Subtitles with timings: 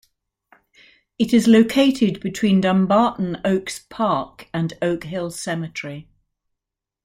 [1.19, 6.09] It is located between Dumbarton Oaks Park, and Oak Hill Cemetery.